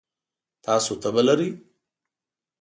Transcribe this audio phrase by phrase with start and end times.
[0.63, 1.49] تاسو تبه لرئ؟